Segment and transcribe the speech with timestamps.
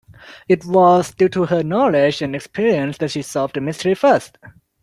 [0.47, 4.39] It was due to her knowledge and experience that she solved the mystery first.